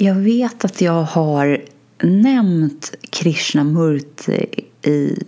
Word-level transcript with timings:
Jag 0.00 0.14
vet 0.14 0.64
att 0.64 0.80
jag 0.80 1.02
har 1.02 1.64
nämnt 2.02 2.94
Krishnamurti 3.10 4.64
i 4.82 5.18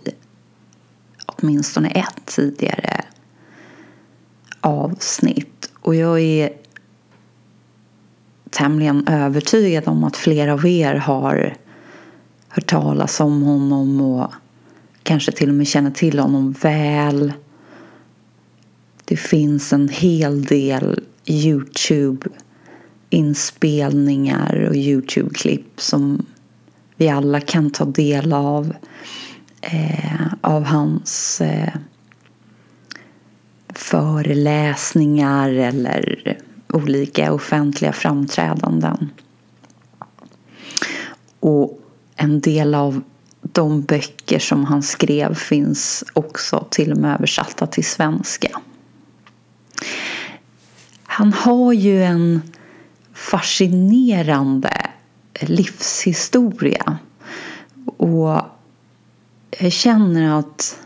åtminstone 1.25 1.89
ett 1.89 2.25
tidigare 2.25 3.05
avsnitt. 4.61 5.71
Och 5.79 5.95
jag 5.95 6.19
är 6.19 6.53
tämligen 8.49 9.07
övertygad 9.07 9.87
om 9.87 10.03
att 10.03 10.17
flera 10.17 10.53
av 10.53 10.65
er 10.65 10.95
har 10.95 11.57
hört 12.49 12.67
talas 12.67 13.19
om 13.19 13.41
honom 13.41 14.01
och 14.01 14.31
kanske 15.03 15.31
till 15.31 15.49
och 15.49 15.55
med 15.55 15.67
känner 15.67 15.91
till 15.91 16.19
honom 16.19 16.51
väl. 16.51 17.33
Det 19.05 19.17
finns 19.17 19.73
en 19.73 19.89
hel 19.89 20.43
del 20.43 21.03
youtube 21.25 22.29
inspelningar 23.13 24.67
och 24.69 24.75
Youtube-klipp 24.75 25.81
som 25.81 26.25
vi 26.95 27.09
alla 27.09 27.39
kan 27.39 27.71
ta 27.71 27.85
del 27.85 28.33
av. 28.33 28.73
Eh, 29.61 30.33
av 30.41 30.63
hans 30.63 31.41
eh, 31.41 31.73
föreläsningar 33.69 35.49
eller 35.49 36.37
olika 36.69 37.33
offentliga 37.33 37.93
framträdanden. 37.93 39.09
Och 41.39 41.79
en 42.15 42.41
del 42.41 42.75
av 42.75 43.01
de 43.41 43.81
böcker 43.81 44.39
som 44.39 44.65
han 44.65 44.83
skrev 44.83 45.35
finns 45.35 46.03
också 46.13 46.67
till 46.69 46.91
och 46.91 46.97
med 46.97 47.15
översatta 47.15 47.67
till 47.67 47.85
svenska. 47.85 48.61
Han 51.03 51.33
har 51.33 51.73
ju 51.73 52.03
en 52.03 52.41
fascinerande 53.21 54.89
livshistoria. 55.39 56.97
Och 57.97 58.41
jag 59.59 59.71
känner 59.71 60.39
att 60.39 60.79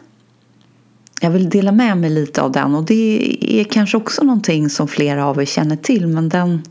jag 1.21 1.29
vill 1.31 1.49
dela 1.49 1.71
med 1.71 1.97
mig 1.97 2.09
lite 2.09 2.41
av 2.41 2.51
den. 2.51 2.75
Och 2.75 2.83
det 2.83 3.37
är 3.59 3.63
kanske 3.63 3.97
också 3.97 4.23
någonting 4.23 4.69
som 4.69 4.87
flera 4.87 5.25
av 5.25 5.41
er 5.41 5.45
känner 5.45 5.75
till. 5.75 6.07
Men 6.07 6.29
den, 6.29 6.63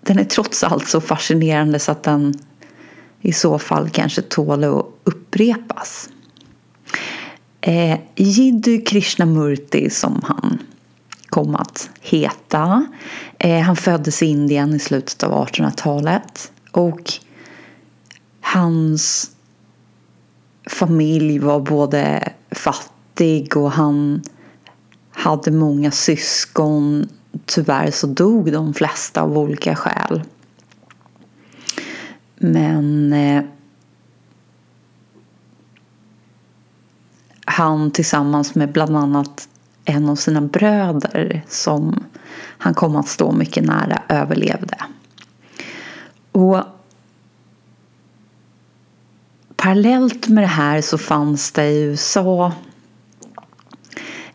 den 0.00 0.18
är 0.18 0.24
trots 0.24 0.64
allt 0.64 0.88
så 0.88 1.00
fascinerande 1.00 1.78
så 1.78 1.92
att 1.92 2.02
den 2.02 2.38
i 3.20 3.32
så 3.32 3.58
fall 3.58 3.90
kanske 3.90 4.22
tål 4.22 4.64
att 4.64 4.86
upprepas. 5.04 6.10
Eh, 7.60 7.98
Jiddu 8.16 8.80
Krishnamurti 8.80 9.90
som 9.90 10.20
han 10.24 10.58
kom 11.32 11.54
att 11.54 11.90
heta. 12.00 12.86
Eh, 13.44 13.60
han 13.60 13.76
föddes 13.76 14.22
i 14.22 14.26
Indien 14.26 14.74
i 14.74 14.78
slutet 14.78 15.22
av 15.22 15.46
1800-talet. 15.46 16.52
Och 16.70 17.12
hans 18.40 19.30
familj 20.70 21.38
var 21.38 21.60
både 21.60 22.32
fattig 22.50 23.56
och 23.56 23.72
han 23.72 24.22
hade 25.10 25.50
många 25.50 25.90
syskon. 25.90 27.08
Tyvärr 27.46 27.90
så 27.90 28.06
dog 28.06 28.52
de 28.52 28.74
flesta 28.74 29.22
av 29.22 29.38
olika 29.38 29.76
skäl. 29.76 30.22
Men 32.36 33.12
eh, 33.12 33.42
han 37.44 37.90
tillsammans 37.90 38.54
med 38.54 38.72
bland 38.72 38.96
annat 38.96 39.48
en 39.84 40.08
av 40.08 40.16
sina 40.16 40.40
bröder 40.40 41.42
som 41.48 42.04
han 42.58 42.74
kom 42.74 42.96
att 42.96 43.08
stå 43.08 43.32
mycket 43.32 43.64
nära 43.64 44.02
överlevde. 44.08 44.76
Och 46.32 46.62
parallellt 49.56 50.28
med 50.28 50.42
det 50.42 50.48
här 50.48 50.80
så 50.80 50.98
fanns 50.98 51.52
det 51.52 51.64
i 51.64 51.82
USA 51.82 52.52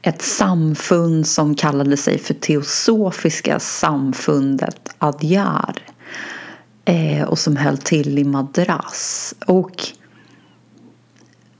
ett 0.02 0.22
samfund 0.22 1.28
som 1.28 1.56
kallade 1.56 1.97
sig 1.97 2.18
för 2.18 2.34
Teosofiska 2.34 3.59
samfundet 3.59 4.96
Adyar 4.97 5.75
eh, 6.86 7.24
och 7.24 7.40
som 7.40 7.57
höll 7.57 7.78
till 7.78 8.19
i 8.19 8.24
Madras. 8.24 9.34
Och 9.46 9.88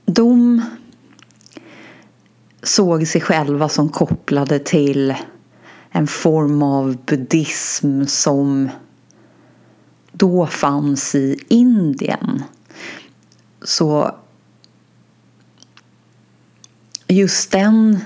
de 0.06 0.62
såg 2.68 3.06
sig 3.06 3.20
själva 3.20 3.68
som 3.68 3.88
kopplade 3.88 4.58
till 4.58 5.14
en 5.90 6.06
form 6.06 6.62
av 6.62 6.96
buddhism 7.06 8.04
som 8.04 8.70
då 10.12 10.46
fanns 10.46 11.14
i 11.14 11.38
Indien. 11.48 12.42
Så 13.62 14.14
just 17.06 17.50
den 17.50 17.98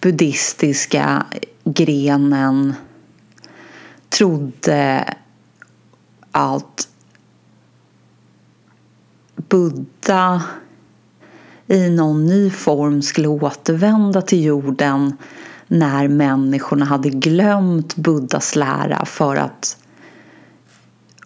buddhistiska 0.00 1.26
grenen 1.64 2.74
trodde 4.08 5.14
att 6.32 6.88
Buddha 9.36 10.42
i 11.68 11.90
någon 11.90 12.26
ny 12.26 12.50
form 12.50 13.02
skulle 13.02 13.28
återvända 13.28 14.22
till 14.22 14.44
jorden 14.44 15.16
när 15.66 16.08
människorna 16.08 16.84
hade 16.84 17.10
glömt 17.10 17.96
Buddhas 17.96 18.56
lära 18.56 19.04
för 19.04 19.36
att 19.36 19.76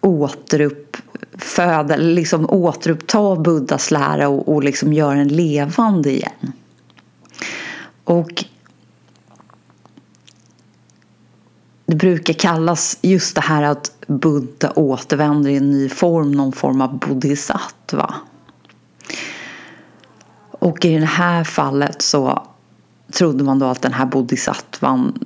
återuppföda, 0.01 1.95
liksom 1.95 2.49
återuppta 2.49 3.35
Buddhas 3.35 3.91
lära 3.91 4.27
och, 4.27 4.53
och 4.53 4.63
liksom 4.63 4.93
göra 4.93 5.15
den 5.15 5.27
levande 5.27 6.11
igen. 6.11 6.53
Och 8.03 8.45
det 11.85 11.95
brukar 11.95 12.33
kallas 12.33 12.97
just 13.01 13.35
det 13.35 13.41
här 13.41 13.63
att 13.63 13.91
Buddha 14.07 14.71
återvänder 14.75 15.49
i 15.49 15.57
en 15.57 15.71
ny 15.71 15.89
form, 15.89 16.31
någon 16.31 16.51
form 16.51 16.81
av 16.81 16.99
bodhisattva. 16.99 18.15
Och 20.63 20.85
i 20.85 20.99
det 20.99 21.05
här 21.05 21.43
fallet 21.43 22.01
så 22.01 22.47
trodde 23.11 23.43
man 23.43 23.59
då 23.59 23.65
att 23.65 23.81
den 23.81 23.93
här 23.93 24.05
bodhisattvan 24.05 25.25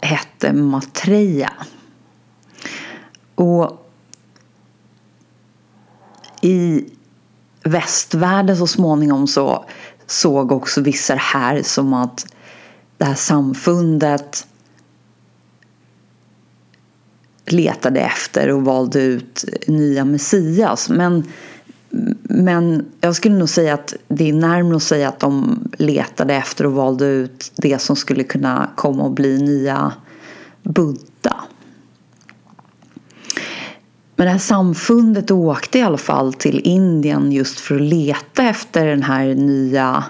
hette 0.00 0.52
Matreya. 0.52 1.52
Och 3.34 3.88
i 6.40 6.84
västvärlden 7.62 8.56
så 8.56 8.66
småningom 8.66 9.26
så 9.26 9.64
såg 10.06 10.52
också 10.52 10.80
vissa 10.80 11.14
det 11.14 11.20
här 11.20 11.62
som 11.62 11.94
att 11.94 12.26
det 12.96 13.04
här 13.04 13.14
samfundet 13.14 14.46
letade 17.46 18.00
efter 18.00 18.50
och 18.50 18.64
valde 18.64 19.00
ut 19.00 19.44
nya 19.66 20.04
Messias. 20.04 20.88
Men 20.88 21.32
men 22.34 22.86
jag 23.00 23.16
skulle 23.16 23.34
nog 23.34 23.48
säga 23.48 23.74
att 23.74 23.94
det 24.08 24.28
är 24.28 24.32
närmare 24.32 24.76
att 24.76 24.82
säga 24.82 25.08
att 25.08 25.20
de 25.20 25.58
letade 25.78 26.34
efter 26.34 26.66
och 26.66 26.72
valde 26.72 27.04
ut 27.04 27.52
det 27.56 27.78
som 27.78 27.96
skulle 27.96 28.24
kunna 28.24 28.70
komma 28.76 29.06
att 29.06 29.12
bli 29.12 29.38
nya 29.38 29.92
Buddha. 30.62 31.44
Men 34.16 34.26
det 34.26 34.32
här 34.32 34.38
samfundet 34.38 35.30
åkte 35.30 35.78
i 35.78 35.82
alla 35.82 35.98
fall 35.98 36.32
till 36.32 36.60
Indien 36.64 37.32
just 37.32 37.60
för 37.60 37.74
att 37.74 37.80
leta 37.80 38.42
efter 38.42 38.86
den 38.86 39.02
här 39.02 39.34
nya 39.34 40.04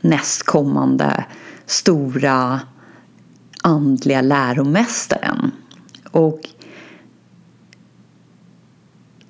nästkommande 0.00 1.24
stora 1.66 2.60
andliga 3.62 4.20
läromästaren. 4.20 5.50
Och 6.10 6.40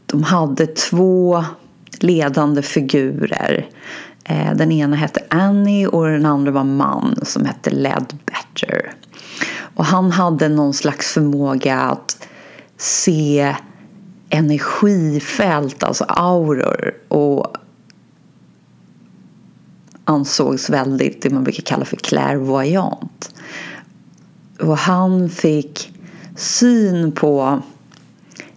de 0.06 0.22
hade 0.22 0.66
två 0.66 1.44
ledande 2.04 2.62
figurer. 2.62 3.68
Eh, 4.24 4.54
den 4.54 4.72
ena 4.72 4.96
hette 4.96 5.20
Annie 5.28 5.86
och 5.86 6.06
den 6.06 6.26
andra 6.26 6.52
var 6.52 6.64
man 6.64 7.18
som 7.22 7.44
hette 7.44 7.70
Ledbetter. 7.70 8.94
Och 9.74 9.84
han 9.84 10.10
hade 10.10 10.48
någon 10.48 10.74
slags 10.74 11.12
förmåga 11.12 11.80
att 11.80 12.28
se 12.76 13.56
energifält, 14.28 15.82
alltså 15.82 16.04
auror 16.08 16.94
och 17.08 17.56
ansågs 20.04 20.70
väldigt 20.70 21.22
det 21.22 21.30
man 21.30 21.44
brukar 21.44 21.62
kalla 21.62 21.84
för 21.84 21.96
clairvoyant. 21.96 23.34
Och 24.60 24.78
han 24.78 25.28
fick 25.28 25.92
syn 26.36 27.12
på 27.12 27.62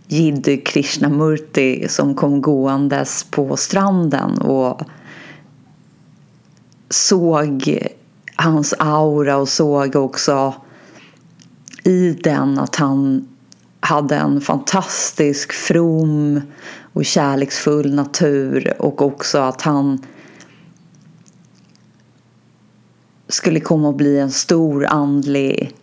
Jiddu 0.07 0.57
Krishnamurti 0.57 1.87
som 1.89 2.15
kom 2.15 2.41
gåendes 2.41 3.23
på 3.23 3.57
stranden 3.57 4.37
och 4.37 4.81
såg 6.89 7.77
hans 8.35 8.73
aura 8.79 9.37
och 9.37 9.49
såg 9.49 9.95
också 9.95 10.53
i 11.83 12.17
den 12.23 12.59
att 12.59 12.75
han 12.75 13.27
hade 13.79 14.15
en 14.15 14.41
fantastisk, 14.41 15.53
from 15.53 16.41
och 16.93 17.05
kärleksfull 17.05 17.95
natur 17.95 18.73
och 18.79 19.01
också 19.01 19.37
att 19.37 19.61
han 19.61 20.05
skulle 23.27 23.59
komma 23.59 23.89
att 23.89 23.97
bli 23.97 24.19
en 24.19 24.31
stor 24.31 24.85
andlig 24.85 25.75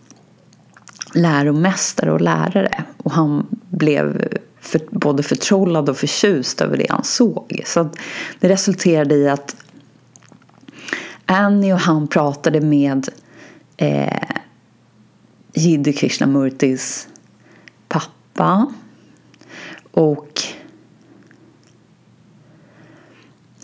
läromästare 1.15 2.12
och 2.12 2.20
lärare. 2.20 2.85
Och 2.97 3.12
han 3.12 3.47
blev 3.76 4.29
för, 4.61 4.81
både 4.91 5.23
förtrollad 5.23 5.88
och 5.88 5.97
förtjust 5.97 6.61
över 6.61 6.76
det 6.76 6.87
han 6.91 7.05
såg. 7.05 7.62
Så 7.67 7.91
det 8.41 8.49
resulterade 8.49 9.15
i 9.15 9.29
att 9.29 9.56
Annie 11.26 11.73
och 11.73 11.81
han 11.81 12.09
pratade 12.09 12.61
med 12.61 13.09
eh, 13.76 14.29
Jiddu 15.55 15.93
Krishnamurtis 15.93 17.09
pappa 17.88 18.73
och 19.91 20.43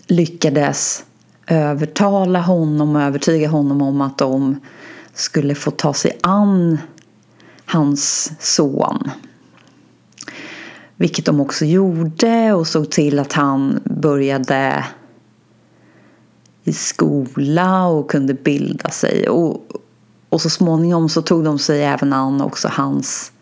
lyckades 0.07 1.05
övertala 1.47 2.41
honom 2.41 2.97
och 2.97 3.03
övertyga 3.03 3.49
honom 3.49 3.83
om 3.83 4.01
att 4.01 4.19
de 4.19 4.61
skulle 5.15 5.55
få 5.55 5.71
ta 5.71 5.95
sig 5.95 6.19
an 6.21 6.79
hans 7.67 8.33
son. 8.41 9.11
Vilket 11.01 11.25
de 11.25 11.41
också 11.41 11.65
gjorde 11.65 12.53
och 12.53 12.67
såg 12.67 12.91
till 12.91 13.19
att 13.19 13.33
han 13.33 13.81
började 13.85 14.85
i 16.65 16.73
skola 16.73 17.87
och 17.87 18.11
kunde 18.11 18.35
bilda 18.35 18.91
sig. 18.91 19.29
Och, 19.29 19.67
och 20.29 20.41
så 20.41 20.51
småningom 20.51 21.09
så 21.09 21.23
tog 21.23 21.45
de 21.45 21.59
sig 21.59 21.85
även 21.85 22.13
an 22.13 22.41
också 22.41 22.69
hans 22.73 23.33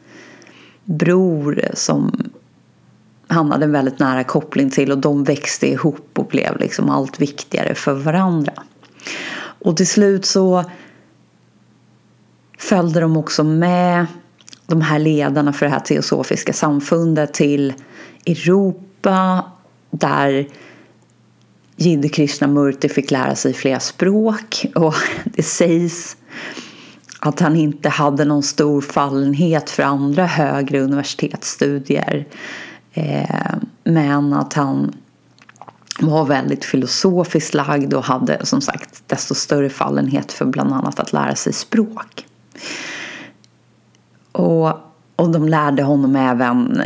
bror 0.85 1.61
som 1.75 2.31
han 3.29 3.53
hade 3.53 3.65
en 3.65 3.73
väldigt 3.73 3.99
nära 3.99 4.25
koppling 4.25 4.71
till 4.71 4.93
och 4.93 4.99
de 4.99 5.25
växte 5.25 5.69
ihop 5.69 6.11
och 6.19 6.27
blev 6.27 6.59
liksom 6.61 6.91
allt 6.91 7.21
viktigare 7.21 7.75
för 7.75 7.95
varandra. 7.95 8.53
Och 9.39 9.77
till 9.77 9.89
slut 9.89 10.27
så 10.27 10.65
följde 12.59 13.01
de 13.01 13.17
också 13.17 13.45
med 13.45 14.07
de 14.69 14.81
här 14.81 14.99
ledarna 14.99 15.53
för 15.53 15.67
det 15.67 15.73
här 15.73 15.81
teosofiska 15.81 16.53
samfundet 16.53 17.35
till 17.35 17.75
Europa 18.27 19.45
där 19.91 20.49
Jiddu 21.77 22.09
Krishnamurti 22.09 22.89
fick 22.89 23.11
lära 23.11 23.35
sig 23.35 23.55
flera 23.55 23.81
språk 23.81 24.67
och 24.75 24.95
det 25.25 25.43
sägs 25.43 26.17
att 27.21 27.41
han 27.41 27.57
inte 27.57 27.89
hade 27.89 28.25
någon 28.25 28.43
stor 28.43 28.81
fallenhet 28.81 29.71
för 29.71 29.83
andra 29.83 30.27
högre 30.27 30.81
universitetsstudier. 30.81 32.27
Eh, 32.93 33.57
men 33.85 34.33
att 34.33 34.55
han 34.55 34.95
var 36.01 36.25
väldigt 36.25 36.65
filosofiskt 36.65 37.55
lagd 37.55 37.95
och 37.95 38.05
hade 38.05 38.47
som 38.47 38.61
sagt 38.61 39.03
desto 39.07 39.35
större 39.35 39.71
fallenhet 39.71 40.33
för 40.33 40.45
bland 40.45 40.73
annat 40.73 41.01
att 41.01 41.13
lära 41.13 41.35
sig 41.35 41.53
språk. 41.53 42.27
Och, 44.39 44.73
och 45.17 45.31
de 45.31 45.49
lärde 45.49 45.83
honom 45.83 46.17
även 46.17 46.83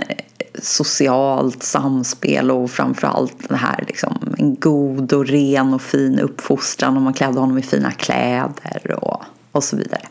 socialt 0.63 1.63
samspel 1.63 2.51
och 2.51 2.71
framförallt 2.71 3.49
den 3.49 3.59
här 3.59 3.85
liksom, 3.89 4.35
en 4.39 4.55
god 4.55 5.13
och 5.13 5.27
ren 5.27 5.75
och 5.75 5.83
fin 5.83 6.19
uppfostran 6.19 6.97
och 6.97 7.03
man 7.03 7.13
klädde 7.13 7.41
honom 7.41 7.59
i 7.59 7.63
fina 7.63 7.91
kläder 7.91 9.05
och, 9.05 9.23
och 9.53 9.65
så 9.65 9.77
vidare. 9.77 10.03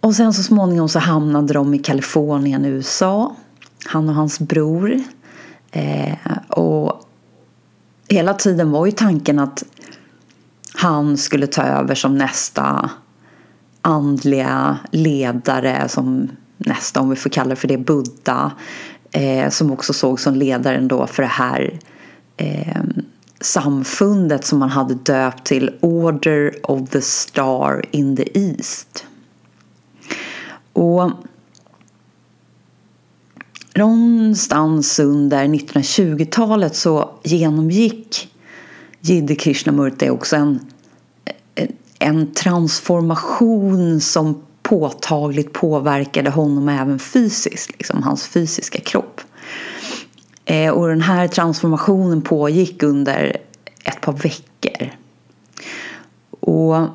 Och 0.00 0.14
sen 0.14 0.32
så 0.32 0.42
småningom 0.42 0.88
så 0.88 0.98
hamnade 0.98 1.54
de 1.54 1.74
i 1.74 1.78
Kalifornien, 1.78 2.64
USA. 2.64 3.36
Han 3.86 4.08
och 4.08 4.14
hans 4.14 4.38
bror. 4.40 5.00
Eh, 5.70 6.16
och 6.48 7.08
hela 8.08 8.34
tiden 8.34 8.70
var 8.70 8.86
ju 8.86 8.92
tanken 8.92 9.38
att 9.38 9.64
han 10.74 11.16
skulle 11.16 11.46
ta 11.46 11.62
över 11.62 11.94
som 11.94 12.18
nästa 12.18 12.90
andliga 13.82 14.78
ledare, 14.90 15.88
som 15.88 16.28
nästa, 16.56 17.00
om 17.00 17.10
vi 17.10 17.16
får 17.16 17.30
kalla 17.30 17.50
det 17.50 17.56
för 17.56 17.68
det, 17.68 17.78
Buddha. 17.78 18.52
Eh, 19.12 19.50
som 19.50 19.70
också 19.70 19.92
såg 19.92 20.20
som 20.20 20.34
ledaren 20.34 20.88
då 20.88 21.06
för 21.06 21.22
det 21.22 21.28
här 21.28 21.78
eh, 22.36 22.82
samfundet 23.40 24.44
som 24.44 24.58
man 24.58 24.68
hade 24.68 24.94
döpt 24.94 25.46
till 25.46 25.70
Order 25.80 26.54
of 26.62 26.90
the 26.90 27.00
Star 27.00 27.84
in 27.90 28.16
the 28.16 28.38
East. 28.38 29.04
Och 30.72 31.10
någonstans 33.74 34.98
under 34.98 35.44
1920-talet 35.44 36.76
så 36.76 37.10
genomgick 37.22 38.28
Jiddu 39.00 39.34
Krishnamurti 39.34 40.10
också 40.10 40.36
en, 40.36 40.71
en 42.02 42.32
transformation 42.32 44.00
som 44.00 44.42
påtagligt 44.62 45.52
påverkade 45.52 46.30
honom 46.30 46.68
även 46.68 46.98
fysiskt, 46.98 47.70
liksom 47.70 48.02
hans 48.02 48.26
fysiska 48.26 48.80
kropp. 48.80 49.20
Eh, 50.44 50.70
och 50.70 50.88
den 50.88 51.00
här 51.00 51.28
transformationen 51.28 52.22
pågick 52.22 52.82
under 52.82 53.36
ett 53.84 54.00
par 54.00 54.12
veckor. 54.12 54.90
Och 56.40 56.86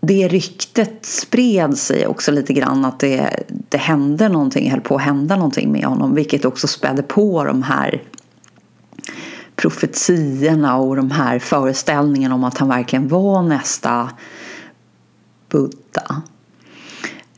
det 0.00 0.28
ryktet 0.28 1.06
spred 1.06 1.78
sig 1.78 2.06
också 2.06 2.32
lite 2.32 2.52
grann 2.52 2.84
att 2.84 3.00
det, 3.00 3.44
det 3.48 3.78
hände 3.78 4.28
någonting, 4.28 4.70
höll 4.70 4.80
på 4.80 4.96
att 4.96 5.02
hända 5.02 5.36
någonting 5.36 5.72
med 5.72 5.84
honom 5.84 6.14
vilket 6.14 6.44
också 6.44 6.66
spädde 6.68 7.02
på 7.02 7.44
de 7.44 7.62
här 7.62 8.02
profetiorna 9.58 10.76
och 10.76 10.96
de 10.96 11.10
här 11.10 11.38
föreställningarna 11.38 12.34
om 12.34 12.44
att 12.44 12.58
han 12.58 12.68
verkligen 12.68 13.08
var 13.08 13.42
nästa 13.42 14.10
Buddha. 15.48 16.22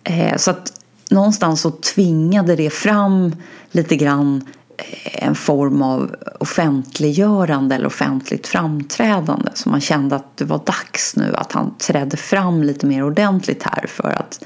Eh, 0.05 0.37
så 0.37 0.51
att 0.51 0.73
någonstans 1.11 1.61
så 1.61 1.71
tvingade 1.71 2.57
det 2.57 2.71
fram 2.71 3.37
lite 3.71 3.97
grann 3.97 4.45
eh, 4.77 5.25
en 5.25 5.35
form 5.35 5.83
av 5.83 6.17
offentliggörande 6.41 7.75
eller 7.75 7.87
offentligt 7.87 8.47
framträdande. 8.47 9.51
Så 9.55 9.69
man 9.69 9.81
kände 9.81 10.17
att 10.17 10.37
det 10.37 10.45
var 10.45 10.61
dags 10.65 11.17
nu 11.17 11.35
att 11.37 11.53
han 11.53 11.75
trädde 11.79 12.17
fram 12.17 12.63
lite 12.63 12.87
mer 12.87 13.05
ordentligt 13.05 13.63
här 13.63 13.87
för 13.87 14.11
att 14.11 14.45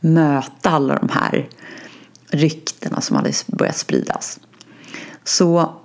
möta 0.00 0.70
alla 0.70 0.94
de 0.96 1.08
här 1.08 1.48
ryktena 2.30 3.00
som 3.00 3.16
hade 3.16 3.32
börjat 3.46 3.76
spridas. 3.76 4.40
Så 5.24 5.76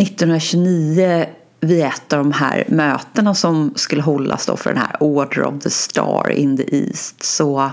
1929 0.00 1.26
vid 1.60 1.84
ett 1.84 2.12
av 2.12 2.18
de 2.18 2.32
här 2.32 2.64
mötena 2.68 3.34
som 3.34 3.72
skulle 3.76 4.02
hållas 4.02 4.46
då 4.46 4.56
för 4.56 4.70
den 4.70 4.82
här 4.82 4.96
Order 5.00 5.44
of 5.44 5.62
the 5.62 5.70
Star 5.70 6.30
in 6.30 6.56
the 6.56 6.76
East 6.76 7.22
så 7.22 7.70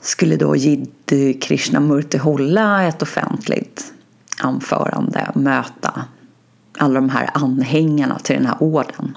skulle 0.00 0.36
då 0.36 0.56
Jiddu 0.56 1.34
Krishnamurti 1.40 2.18
hålla 2.18 2.84
ett 2.84 3.02
offentligt 3.02 3.92
anförande 4.38 5.30
och 5.34 5.40
möta 5.40 6.04
alla 6.78 6.94
de 6.94 7.08
här 7.08 7.30
anhängarna 7.34 8.18
till 8.18 8.36
den 8.36 8.46
här 8.46 8.62
orden. 8.62 9.16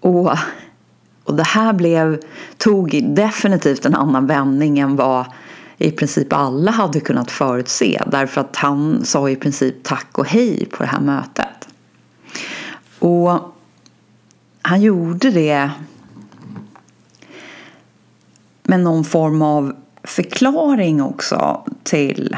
Och, 0.00 0.32
och 1.24 1.34
det 1.34 1.46
här 1.46 1.72
blev, 1.72 2.20
tog 2.56 3.14
definitivt 3.14 3.86
en 3.86 3.94
annan 3.94 4.26
vändning 4.26 4.78
än 4.78 4.96
vad 4.96 5.26
i 5.78 5.90
princip 5.90 6.32
alla 6.32 6.70
hade 6.70 7.00
kunnat 7.00 7.30
förutse 7.30 8.02
därför 8.06 8.40
att 8.40 8.56
han 8.56 9.04
sa 9.04 9.30
i 9.30 9.36
princip 9.36 9.74
tack 9.82 10.18
och 10.18 10.26
hej 10.26 10.66
på 10.70 10.82
det 10.82 10.88
här 10.88 11.00
mötet. 11.00 11.68
Och 12.98 13.54
han 14.62 14.80
gjorde 14.80 15.30
det 15.30 15.70
med 18.62 18.80
någon 18.80 19.04
form 19.04 19.42
av 19.42 19.76
förklaring 20.04 21.02
också 21.02 21.64
till 21.82 22.36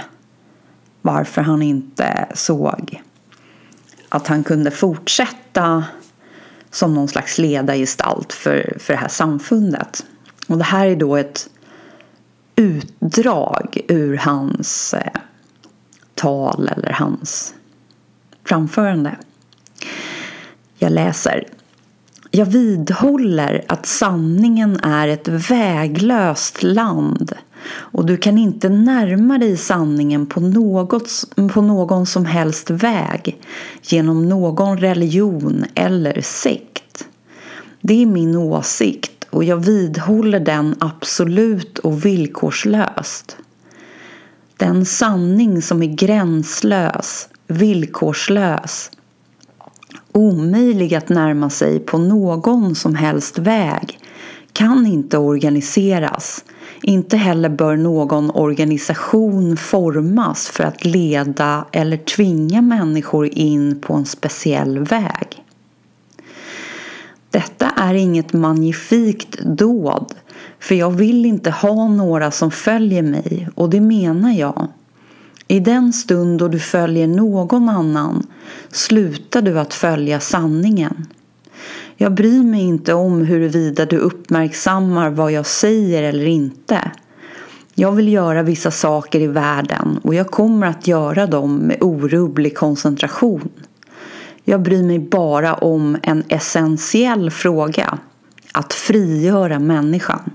varför 1.02 1.42
han 1.42 1.62
inte 1.62 2.26
såg 2.34 3.02
att 4.08 4.26
han 4.26 4.44
kunde 4.44 4.70
fortsätta 4.70 5.84
som 6.70 6.94
någon 6.94 7.08
slags 7.08 7.38
ledargestalt 7.38 8.32
för, 8.32 8.76
för 8.80 8.92
det 8.92 9.00
här 9.00 9.08
samfundet. 9.08 10.06
Och 10.48 10.58
det 10.58 10.64
här 10.64 10.86
är 10.86 10.96
då 10.96 11.16
ett 11.16 11.48
utdrag 12.60 13.80
ur 13.88 14.16
hans 14.16 14.94
eh, 14.94 15.20
tal 16.14 16.70
eller 16.76 16.92
hans 16.92 17.54
framförande. 18.44 19.16
Jag 20.78 20.92
läser. 20.92 21.48
Jag 22.30 22.46
vidhåller 22.46 23.64
att 23.68 23.86
sanningen 23.86 24.80
är 24.82 25.08
ett 25.08 25.28
väglöst 25.28 26.62
land 26.62 27.32
och 27.70 28.06
du 28.06 28.16
kan 28.16 28.38
inte 28.38 28.68
närma 28.68 29.38
dig 29.38 29.56
sanningen 29.56 30.26
på, 30.26 30.40
något, 30.40 31.10
på 31.52 31.62
någon 31.62 32.06
som 32.06 32.24
helst 32.24 32.70
väg 32.70 33.40
genom 33.82 34.28
någon 34.28 34.78
religion 34.78 35.64
eller 35.74 36.20
sekt. 36.20 37.08
Det 37.80 38.02
är 38.02 38.06
min 38.06 38.36
åsikt 38.36 39.19
och 39.30 39.44
jag 39.44 39.56
vidhåller 39.56 40.40
den 40.40 40.74
absolut 40.80 41.78
och 41.78 42.04
villkorslöst. 42.04 43.36
Den 44.56 44.86
sanning 44.86 45.62
som 45.62 45.82
är 45.82 45.86
gränslös, 45.86 47.28
villkorslös, 47.46 48.90
omöjlig 50.12 50.94
att 50.94 51.08
närma 51.08 51.50
sig 51.50 51.80
på 51.80 51.98
någon 51.98 52.74
som 52.74 52.94
helst 52.94 53.38
väg 53.38 53.98
kan 54.52 54.86
inte 54.86 55.18
organiseras. 55.18 56.44
Inte 56.82 57.16
heller 57.16 57.48
bör 57.48 57.76
någon 57.76 58.30
organisation 58.30 59.56
formas 59.56 60.48
för 60.48 60.64
att 60.64 60.84
leda 60.84 61.64
eller 61.72 61.96
tvinga 61.96 62.62
människor 62.62 63.26
in 63.26 63.80
på 63.80 63.94
en 63.94 64.06
speciell 64.06 64.78
väg. 64.78 65.44
Detta 67.30 67.70
är 67.70 67.94
inget 67.94 68.32
magnifikt 68.32 69.38
dåd 69.42 70.14
för 70.58 70.74
jag 70.74 70.90
vill 70.90 71.26
inte 71.26 71.50
ha 71.50 71.88
några 71.88 72.30
som 72.30 72.50
följer 72.50 73.02
mig 73.02 73.48
och 73.54 73.70
det 73.70 73.80
menar 73.80 74.32
jag. 74.32 74.68
I 75.48 75.60
den 75.60 75.92
stund 75.92 76.38
då 76.38 76.48
du 76.48 76.58
följer 76.58 77.06
någon 77.06 77.68
annan 77.68 78.26
slutar 78.68 79.42
du 79.42 79.58
att 79.58 79.74
följa 79.74 80.20
sanningen. 80.20 81.06
Jag 81.96 82.14
bryr 82.14 82.42
mig 82.42 82.60
inte 82.60 82.94
om 82.94 83.24
huruvida 83.24 83.86
du 83.86 83.96
uppmärksammar 83.96 85.10
vad 85.10 85.32
jag 85.32 85.46
säger 85.46 86.02
eller 86.02 86.26
inte. 86.26 86.90
Jag 87.74 87.92
vill 87.92 88.12
göra 88.12 88.42
vissa 88.42 88.70
saker 88.70 89.20
i 89.20 89.26
världen 89.26 90.00
och 90.02 90.14
jag 90.14 90.30
kommer 90.30 90.66
att 90.66 90.86
göra 90.86 91.26
dem 91.26 91.56
med 91.56 91.82
orubblig 91.82 92.56
koncentration. 92.56 93.48
Jag 94.50 94.62
bryr 94.62 94.82
mig 94.82 94.98
bara 94.98 95.54
om 95.54 95.98
en 96.02 96.24
essentiell 96.28 97.30
fråga. 97.30 97.98
Att 98.52 98.72
frigöra 98.72 99.58
människan. 99.58 100.30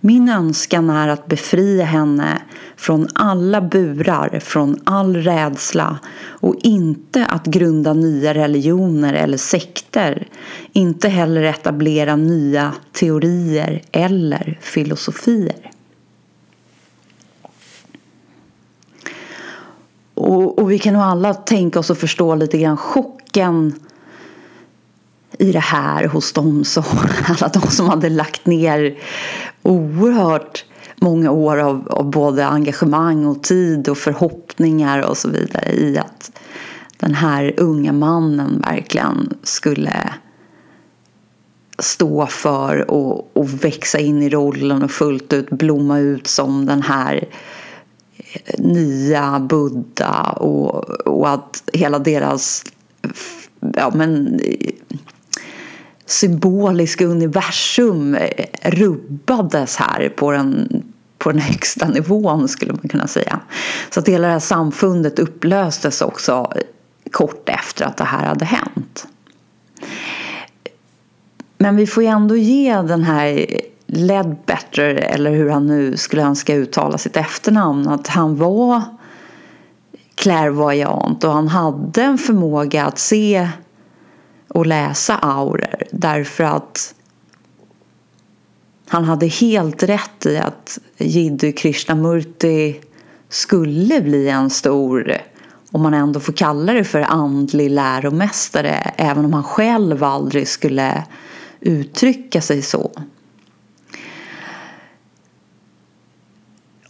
Min 0.00 0.28
önskan 0.28 0.90
är 0.90 1.08
att 1.08 1.26
befria 1.26 1.84
henne 1.84 2.42
från 2.76 3.08
alla 3.14 3.60
burar, 3.60 4.40
från 4.40 4.76
all 4.84 5.16
rädsla 5.16 5.98
och 6.26 6.56
inte 6.62 7.26
att 7.26 7.46
grunda 7.46 7.92
nya 7.92 8.34
religioner 8.34 9.14
eller 9.14 9.38
sekter. 9.38 10.28
Inte 10.72 11.08
heller 11.08 11.42
etablera 11.42 12.16
nya 12.16 12.72
teorier 12.92 13.82
eller 13.92 14.58
filosofier. 14.60 15.70
Och, 20.20 20.58
och 20.58 20.70
vi 20.70 20.78
kan 20.78 20.94
nog 20.94 21.02
alla 21.02 21.34
tänka 21.34 21.78
oss 21.78 21.90
och 21.90 21.98
förstå 21.98 22.34
lite 22.34 22.58
grann 22.58 22.76
chocken 22.76 23.74
i 25.38 25.52
det 25.52 25.58
här 25.58 26.04
hos 26.04 26.32
dem 26.32 26.64
som, 26.64 26.84
alla 27.24 27.48
de 27.48 27.60
som 27.60 27.88
hade 27.88 28.08
lagt 28.08 28.46
ner 28.46 28.98
oerhört 29.62 30.64
många 30.96 31.30
år 31.30 31.56
av, 31.56 31.88
av 31.90 32.10
både 32.10 32.46
engagemang 32.46 33.26
och 33.26 33.42
tid 33.42 33.88
och 33.88 33.98
förhoppningar 33.98 35.02
och 35.02 35.16
så 35.16 35.28
vidare 35.28 35.72
i 35.72 35.98
att 35.98 36.32
den 36.96 37.14
här 37.14 37.54
unga 37.56 37.92
mannen 37.92 38.62
verkligen 38.66 39.34
skulle 39.42 40.12
stå 41.78 42.26
för 42.26 42.90
och, 42.90 43.36
och 43.36 43.64
växa 43.64 43.98
in 43.98 44.22
i 44.22 44.30
rollen 44.30 44.82
och 44.82 44.90
fullt 44.90 45.32
ut 45.32 45.50
blomma 45.50 45.98
ut 45.98 46.26
som 46.26 46.66
den 46.66 46.82
här 46.82 47.24
nya 48.58 49.38
Buddha 49.40 50.32
och, 50.32 50.90
och 50.90 51.30
att 51.30 51.62
hela 51.72 51.98
deras 51.98 52.64
ja, 53.76 53.92
men, 53.94 54.40
symboliska 56.06 57.06
universum 57.06 58.16
rubbades 58.62 59.76
här 59.76 60.08
på 60.08 60.30
den, 60.30 60.82
på 61.18 61.32
den 61.32 61.40
högsta 61.40 61.88
nivån 61.88 62.48
skulle 62.48 62.72
man 62.72 62.88
kunna 62.88 63.06
säga. 63.06 63.40
Så 63.90 64.00
att 64.00 64.08
hela 64.08 64.26
det 64.26 64.32
här 64.32 64.40
samfundet 64.40 65.18
upplöstes 65.18 66.02
också 66.02 66.52
kort 67.10 67.48
efter 67.48 67.84
att 67.84 67.96
det 67.96 68.04
här 68.04 68.26
hade 68.26 68.44
hänt. 68.44 69.06
Men 71.58 71.76
vi 71.76 71.86
får 71.86 72.02
ju 72.02 72.08
ändå 72.08 72.36
ge 72.36 72.74
den 72.74 73.02
här 73.02 73.46
Ledbetter, 73.92 74.94
eller 74.94 75.30
hur 75.30 75.50
han 75.50 75.66
nu 75.66 75.96
skulle 75.96 76.22
önska 76.22 76.54
uttala 76.54 76.98
sitt 76.98 77.16
efternamn, 77.16 77.88
att 77.88 78.06
han 78.06 78.36
var 78.36 78.82
clairvoyant 80.14 81.24
och 81.24 81.32
han 81.32 81.48
hade 81.48 82.02
en 82.02 82.18
förmåga 82.18 82.84
att 82.84 82.98
se 82.98 83.48
och 84.48 84.66
läsa 84.66 85.18
auror 85.18 85.74
därför 85.90 86.44
att 86.44 86.94
han 88.88 89.04
hade 89.04 89.26
helt 89.26 89.82
rätt 89.82 90.26
i 90.26 90.38
att 90.38 90.78
Jiddu 90.98 91.52
Krishnamurti 91.52 92.80
skulle 93.28 94.00
bli 94.00 94.28
en 94.28 94.50
stor, 94.50 95.16
om 95.70 95.82
man 95.82 95.94
ändå 95.94 96.20
får 96.20 96.32
kalla 96.32 96.72
det 96.72 96.84
för 96.84 97.00
andlig 97.00 97.70
läromästare, 97.70 98.92
även 98.96 99.24
om 99.24 99.32
han 99.32 99.44
själv 99.44 100.04
aldrig 100.04 100.48
skulle 100.48 101.04
uttrycka 101.60 102.40
sig 102.40 102.62
så. 102.62 102.90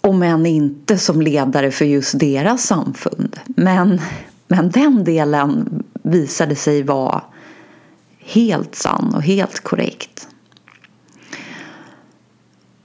Om 0.00 0.23
än 0.23 0.47
inte 0.47 0.99
som 0.99 1.23
ledare 1.23 1.71
för 1.71 1.85
just 1.85 2.19
deras 2.19 2.62
samfund. 2.62 3.40
Men, 3.47 4.00
men 4.49 4.71
den 4.71 5.04
delen 5.04 5.83
visade 6.02 6.57
sig 6.57 6.83
vara 6.83 7.23
helt 8.19 8.75
sann 8.75 9.14
och 9.14 9.23
helt 9.23 9.61
korrekt. 9.61 10.28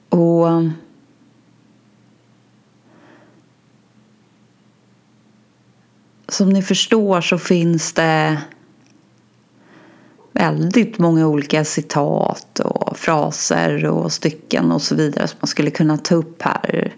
Och 0.09 0.47
som 6.27 6.49
ni 6.49 6.61
förstår 6.61 7.21
så 7.21 7.37
finns 7.37 7.93
det 7.93 8.41
väldigt 10.35 10.99
många 10.99 11.27
olika 11.27 11.65
citat 11.65 12.59
och 12.59 12.97
fraser 12.97 13.85
och 13.85 14.11
stycken 14.11 14.71
och 14.71 14.81
så 14.81 14.95
vidare 14.95 15.27
som 15.27 15.37
man 15.41 15.47
skulle 15.47 15.71
kunna 15.71 15.97
ta 15.97 16.15
upp 16.15 16.41
här. 16.41 16.95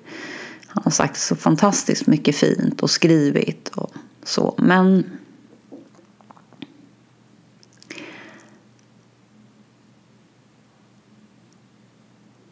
Han 0.67 0.83
har 0.83 0.91
sagt 0.91 1.19
så 1.19 1.35
fantastiskt 1.35 2.07
mycket 2.07 2.35
fint 2.35 2.81
och 2.81 2.89
skrivit 2.89 3.67
och 3.67 3.91
så. 4.23 4.55
Men 4.57 5.03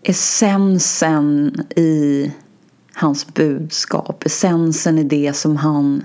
essensen 0.01 1.55
i 1.75 2.31
hans 2.93 3.33
budskap, 3.33 4.25
essensen 4.25 4.97
i 4.97 5.03
det 5.03 5.33
som 5.33 5.57
han 5.57 6.03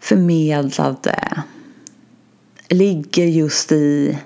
förmedlade 0.00 1.44
ligger 2.68 3.26
just 3.26 3.72
i 3.72 4.18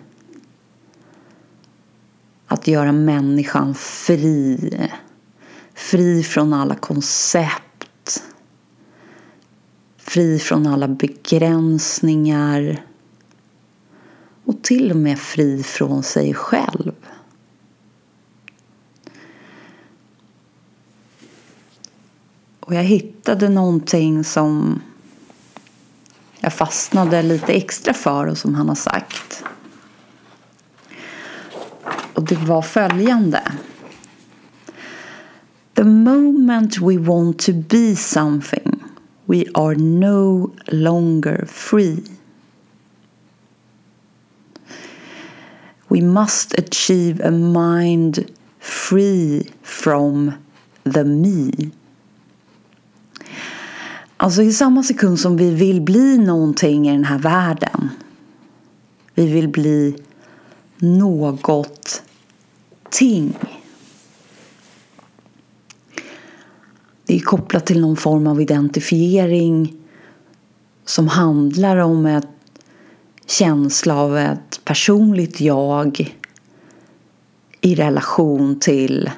att 2.47 2.67
göra 2.67 2.93
människan 2.93 3.75
fri. 3.75 4.71
Fri 5.75 6.23
från 6.23 6.53
alla 6.53 6.75
koncept. 6.75 8.23
Fri 9.97 10.39
från 10.39 10.67
alla 10.67 10.89
begränsningar. 10.89 12.85
Och 14.45 14.63
till 14.63 14.91
och 14.91 14.97
med 14.97 15.19
fri 15.19 15.63
från 15.63 16.03
sig 16.03 16.35
själv. 16.35 16.93
Och 22.61 22.75
jag 22.75 22.83
hittade 22.85 23.49
någonting 23.49 24.25
som 24.25 24.81
jag 26.41 26.53
fastnade 26.53 27.23
lite 27.23 27.53
extra 27.53 27.95
för 27.95 28.27
och 28.27 28.39
som 28.39 28.55
han 28.55 28.69
har 28.69 28.75
sagt. 28.75 29.45
Och 32.15 32.25
det 32.25 32.37
var 32.37 32.63
följande. 32.63 33.43
The 35.75 35.85
moment 35.85 36.79
we 36.79 36.99
want 36.99 37.39
to 37.39 37.53
be 37.53 37.97
something 37.97 38.83
we 39.29 39.45
are 39.55 39.75
no 39.75 40.53
longer 40.73 41.47
free. 41.47 42.03
We 45.89 46.01
must 46.01 46.59
achieve 46.59 47.21
a 47.21 47.31
mind 47.31 48.31
free 48.59 49.51
from 49.63 50.33
the 50.85 51.05
me. 51.05 51.71
Alltså 54.21 54.43
i 54.43 54.53
samma 54.53 54.83
sekund 54.83 55.21
som 55.21 55.37
vi 55.37 55.55
vill 55.55 55.81
bli 55.81 56.19
någonting 56.19 56.89
i 56.89 56.93
den 56.93 57.05
här 57.05 57.19
världen. 57.19 57.91
Vi 59.15 59.27
vill 59.27 59.49
bli 59.49 60.03
något 60.77 62.03
ting. 62.91 63.39
Det 67.07 67.15
är 67.15 67.21
kopplat 67.21 67.67
till 67.67 67.81
någon 67.81 67.97
form 67.97 68.27
av 68.27 68.41
identifiering 68.41 69.77
som 70.85 71.09
handlar 71.09 71.77
om 71.77 72.07
en 72.07 72.23
känsla 73.27 73.97
av 73.97 74.19
ett 74.19 74.61
personligt 74.65 75.41
jag 75.41 76.17
i 77.61 77.75
relation 77.75 78.61
till 78.61 79.11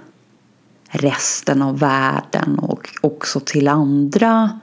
resten 0.88 1.62
av 1.62 1.78
världen 1.78 2.59
och 2.59 2.88
också 3.00 3.40
till 3.40 3.69
andra 3.69 4.61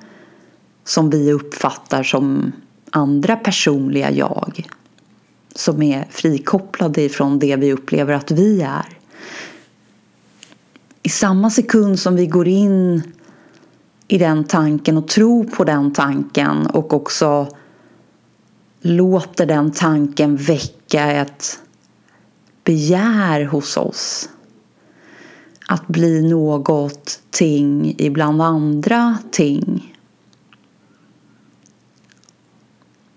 som 0.88 1.10
vi 1.10 1.32
uppfattar 1.32 2.03
som 2.03 2.51
andra 2.91 3.36
personliga 3.36 4.12
jag 4.12 4.67
som 5.56 5.82
är 5.82 6.08
frikopplade 6.10 7.01
ifrån 7.01 7.39
det 7.39 7.56
vi 7.56 7.74
upplever 7.74 8.13
att 8.13 8.32
vi 8.32 8.62
är. 8.62 8.98
I 11.03 11.10
samma 11.10 11.50
sekund 11.50 12.00
som 12.00 12.15
vi 12.15 12.27
går 12.27 12.48
in 12.48 13.01
i 14.08 14.17
den 14.17 14.44
tanken 14.44 14.98
och 14.98 15.08
tror 15.08 15.44
på 15.44 15.63
den 15.63 15.94
tanken 15.94 16.67
och 16.67 16.94
också 16.94 17.48
låter 18.82 19.46
den 19.46 19.72
tanken 19.72 20.36
väcka 20.36 21.12
ett 21.12 21.60
begär 22.63 23.46
hos 23.46 23.77
oss 23.77 24.29
att 25.67 25.88
bli 25.88 26.29
något 26.29 27.20
ting 27.29 27.96
ibland 27.98 28.41
andra 28.41 29.17
ting. 29.32 29.76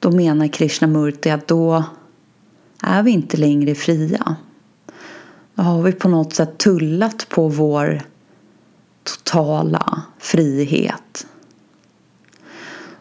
Då 0.00 0.10
menar 0.10 0.48
Krishnamurti 0.48 1.30
att 1.30 1.48
då 1.48 1.84
är 2.82 3.02
vi 3.02 3.10
inte 3.10 3.36
längre 3.36 3.74
fria. 3.74 4.36
Då 5.54 5.62
har 5.62 5.82
vi 5.82 5.92
på 5.92 6.08
något 6.08 6.34
sätt 6.34 6.58
tullat 6.58 7.28
på 7.28 7.48
vår 7.48 8.02
totala 9.02 10.02
frihet. 10.18 11.26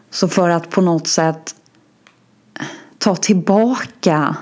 Så 0.09 0.27
för 0.27 0.49
att 0.49 0.69
på 0.69 0.81
något 0.81 1.07
sätt 1.07 1.55
ta 2.97 3.15
tillbaka 3.15 4.35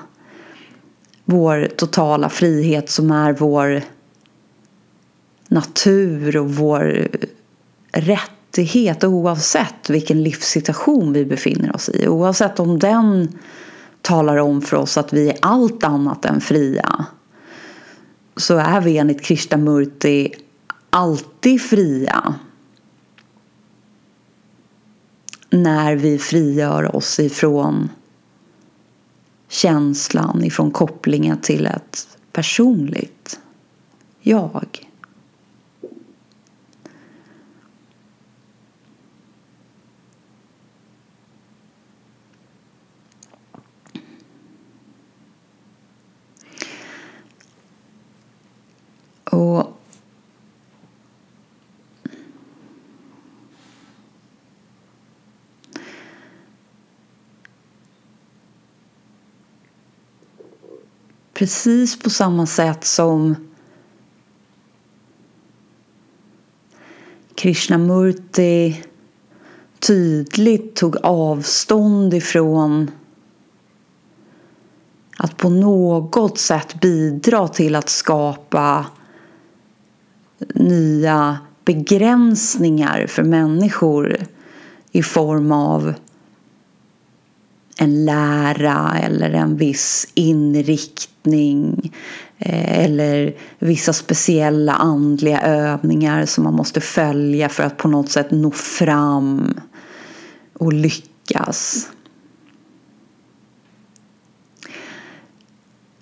vår 1.26 1.70
totala 1.78 2.30
frihet 2.30 2.90
som 2.90 3.12
är 3.12 3.34
vår 3.34 3.82
natur 5.48 6.38
och 6.38 6.56
vår 6.56 7.08
rätt 7.92 8.32
rättighet 8.58 9.04
oavsett 9.04 9.90
vilken 9.90 10.24
livssituation 10.24 11.14
vi 11.14 11.26
befinner 11.26 11.76
oss 11.76 11.90
i. 11.90 12.08
Oavsett 12.08 12.60
om 12.60 12.80
den 12.80 13.38
talar 14.02 14.38
om 14.38 14.62
för 14.62 14.78
oss 14.78 14.98
att 14.98 15.14
vi 15.14 15.30
är 15.30 15.38
allt 15.42 15.84
annat 15.84 16.26
än 16.26 16.42
fria 16.42 17.06
så 18.36 18.58
är 18.58 18.82
vi 18.82 18.98
enligt 18.98 19.22
Krishnamurti 19.22 20.34
alltid 20.90 21.62
fria 21.62 22.36
när 25.50 25.96
vi 25.96 26.18
frigör 26.18 26.96
oss 26.96 27.20
ifrån 27.20 27.90
känslan, 29.50 30.44
ifrån 30.44 30.72
kopplingen 30.72 31.42
till 31.42 31.66
ett 31.66 32.08
personligt 32.32 33.40
jag. 34.22 34.87
Precis 61.38 62.00
på 62.00 62.10
samma 62.10 62.46
sätt 62.46 62.86
som 62.86 63.36
Krishnamurti 67.36 68.84
tydligt 69.80 70.76
tog 70.76 70.98
avstånd 70.98 72.14
ifrån 72.14 72.92
att 75.18 75.38
på 75.38 75.50
något 75.50 76.38
sätt 76.38 76.82
bidra 76.82 77.48
till 77.48 77.76
att 77.76 77.90
skapa 77.90 78.86
nya 80.56 81.38
begränsningar 81.66 83.08
för 83.08 83.24
människor 83.24 84.18
i 84.92 85.04
form 85.04 85.52
av 85.52 85.94
en 87.80 88.06
lära 88.06 89.00
eller 89.04 89.32
en 89.32 89.58
viss 89.58 90.08
inriktning 90.14 91.94
eh, 92.38 92.84
eller 92.84 93.36
vissa 93.60 93.94
speciella 93.94 94.74
andliga 94.74 95.42
övningar 95.42 96.26
som 96.26 96.44
man 96.44 96.54
måste 96.54 96.82
följa 96.82 97.50
för 97.50 97.64
att 97.64 97.78
på 97.78 97.88
något 97.88 98.10
sätt 98.10 98.32
nå 98.32 98.52
fram 98.52 99.60
och 100.54 100.74
lyckas. 100.74 101.90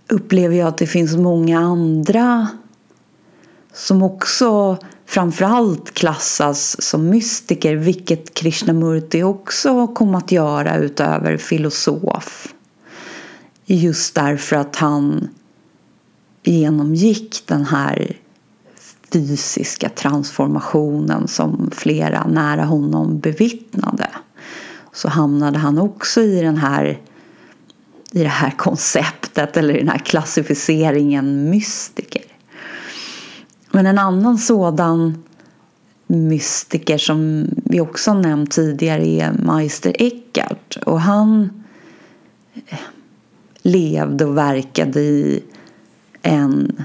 Upplever 0.10 0.56
jag 0.56 0.68
att 0.68 0.78
det 0.78 0.88
finns 0.88 1.16
många 1.16 1.60
andra 1.60 2.48
som 3.76 4.04
också 4.04 4.78
framförallt 5.06 5.94
klassas 5.94 6.82
som 6.82 7.10
mystiker, 7.10 7.76
vilket 7.76 8.34
Krishnamurti 8.34 9.24
också 9.24 9.88
kom 9.88 10.16
att 10.16 10.32
göra 10.32 10.78
utöver 10.78 11.38
filosof. 11.38 12.54
Just 13.66 14.16
därför 14.16 14.56
att 14.56 14.76
han 14.76 15.30
genomgick 16.44 17.44
den 17.48 17.66
här 17.66 18.18
fysiska 19.14 19.90
transformationen 19.90 21.28
som 21.28 21.72
flera 21.74 22.28
nära 22.28 22.64
honom 22.64 23.20
bevittnade 23.20 24.10
så 24.94 25.10
hamnade 25.10 25.58
han 25.58 25.80
också 25.80 26.22
i 26.22 26.42
den 26.42 26.58
här 26.58 27.00
i 28.12 28.24
det 28.24 28.28
här 28.28 28.52
konceptet 28.52 29.58
eller 29.58 29.74
i 29.74 29.80
den 29.80 29.90
här 29.90 29.98
klassificeringen 29.98 31.50
mystiker. 31.50 32.35
Men 33.76 33.86
en 33.86 33.98
annan 33.98 34.38
sådan 34.38 35.24
mystiker 36.08 36.98
som 36.98 37.48
vi 37.56 37.82
också 37.82 38.14
nämnt 38.14 38.52
tidigare 38.52 39.08
är 39.08 39.32
Meister 39.32 39.96
Eckhart. 40.00 40.78
Och 40.86 41.02
han 41.02 41.50
eh, 42.54 42.80
levde 43.62 44.26
och 44.26 44.38
verkade 44.38 45.00
i 45.00 45.44
en 46.22 46.84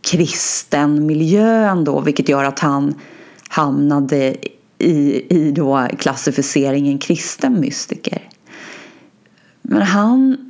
kristen 0.00 1.06
miljö 1.06 1.68
ändå, 1.68 2.00
vilket 2.00 2.28
gör 2.28 2.44
att 2.44 2.58
han 2.58 2.94
hamnade 3.48 4.36
i, 4.78 5.26
i 5.36 5.52
då 5.52 5.88
klassificeringen 5.98 6.98
kristen 6.98 7.60
mystiker. 7.60 8.28
Men 9.62 9.82
han 9.82 10.45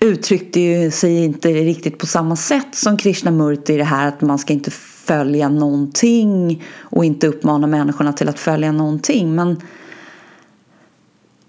uttryckte 0.00 0.60
ju 0.60 0.90
sig 0.90 1.24
inte 1.24 1.48
riktigt 1.48 1.98
på 1.98 2.06
samma 2.06 2.36
sätt 2.36 2.74
som 2.74 2.96
Krishnamurti 2.96 3.72
i 3.72 3.76
det 3.76 3.84
här 3.84 4.08
att 4.08 4.20
man 4.20 4.38
ska 4.38 4.52
inte 4.52 4.70
följa 4.70 5.48
någonting 5.48 6.62
och 6.78 7.04
inte 7.04 7.26
uppmana 7.26 7.66
människorna 7.66 8.12
till 8.12 8.28
att 8.28 8.38
följa 8.38 8.72
någonting. 8.72 9.34
Men 9.34 9.60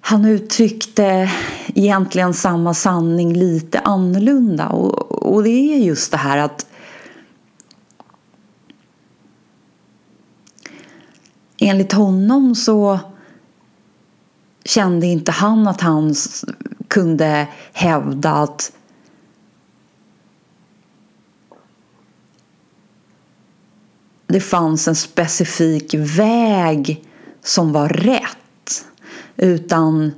han 0.01 0.25
uttryckte 0.25 1.31
egentligen 1.67 2.33
samma 2.33 2.73
sanning 2.73 3.33
lite 3.33 3.79
annorlunda 3.79 4.67
och, 4.67 5.11
och 5.11 5.43
det 5.43 5.73
är 5.73 5.77
just 5.77 6.11
det 6.11 6.17
här 6.17 6.37
att 6.37 6.65
enligt 11.57 11.91
honom 11.91 12.55
så 12.55 12.99
kände 14.65 15.07
inte 15.07 15.31
han 15.31 15.67
att 15.67 15.81
han 15.81 16.15
kunde 16.91 17.47
hävda 17.73 18.31
att 18.31 18.71
det 24.27 24.41
fanns 24.41 24.87
en 24.87 24.95
specifik 24.95 25.93
väg 25.93 27.05
som 27.43 27.71
var 27.71 27.89
rätt. 27.89 28.85
Utan 29.37 30.11